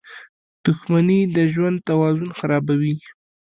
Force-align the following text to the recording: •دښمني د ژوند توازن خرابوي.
•دښمني 0.63 1.19
د 1.35 1.37
ژوند 1.53 1.77
توازن 1.89 2.29
خرابوي. 2.39 2.95